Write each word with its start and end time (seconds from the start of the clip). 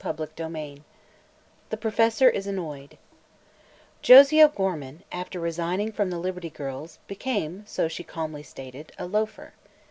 CHAPTER 0.03 0.25
XIV 0.25 0.81
THE 1.69 1.77
PROFESSOR 1.77 2.29
IS 2.31 2.47
ANNOYED 2.47 2.97
Josie 4.01 4.41
O'Gorman, 4.41 5.03
after 5.11 5.39
resigning 5.39 5.91
from 5.91 6.09
the 6.09 6.17
Liberty 6.17 6.49
Girls, 6.49 6.97
became 7.05 7.63
so 7.67 7.87
she 7.87 8.03
calmly 8.03 8.41
stated 8.41 8.93
a 8.97 9.05
"loafer." 9.05 9.53